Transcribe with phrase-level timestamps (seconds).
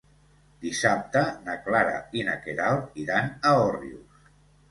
[0.61, 4.27] Dissabte na Clara i na Queralt iran a Òrrius.